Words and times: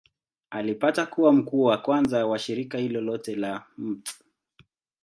Alipata 0.49 1.05
kuwa 1.05 1.33
mkuu 1.33 1.63
wa 1.63 1.77
kwanza 1.77 2.27
wa 2.27 2.39
shirika 2.39 2.77
hilo 2.77 3.01
lote 3.01 3.35
la 3.35 3.63
Mt. 3.77 4.09